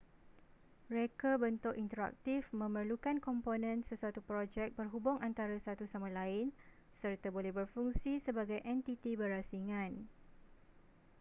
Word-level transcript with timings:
reka 0.97 1.31
bentuk 1.43 1.75
interaktif 1.83 2.41
memerlukan 2.61 3.17
komponen 3.27 3.77
sesuatu 3.89 4.17
projek 4.29 4.69
berhubung 4.79 5.17
antara 5.27 5.53
satu 5.65 5.85
sama 5.93 6.09
lain 6.19 6.47
serta 7.05 7.27
boleh 7.35 7.51
berfungsi 7.59 8.11
sebagai 8.25 8.59
entiti 8.73 9.11
berasingan 9.21 9.91